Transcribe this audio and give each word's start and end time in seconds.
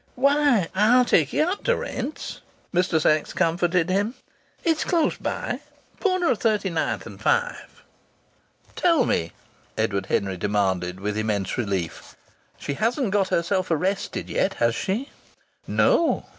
"Why! 0.15 0.67
I'll 0.73 1.05
take 1.05 1.31
you 1.31 1.43
up 1.43 1.63
to 1.65 1.75
Rent's," 1.75 2.41
Mr. 2.73 2.99
Sachs 2.99 3.33
comforted 3.33 3.91
him. 3.91 4.15
"It's 4.63 4.83
close 4.83 5.15
by 5.15 5.59
corner 5.99 6.31
of 6.31 6.39
Thirty 6.39 6.71
ninth 6.71 7.05
and 7.05 7.21
Five." 7.21 7.83
"Tell 8.75 9.05
me," 9.05 9.31
Edward 9.77 10.07
Henry 10.07 10.37
demanded, 10.37 10.99
with 10.99 11.19
immense 11.19 11.55
relief, 11.55 12.15
"she 12.57 12.73
hasn't 12.73 13.11
got 13.11 13.27
herself 13.29 13.69
arrested 13.69 14.27
yet, 14.27 14.55
has 14.55 14.73
she?" 14.73 15.09
"No. 15.67 16.25